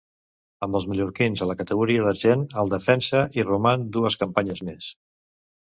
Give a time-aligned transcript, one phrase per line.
[0.67, 4.93] Amb els mallorquins a la categoria d'argent, el defensa hi roman dues campanyes més.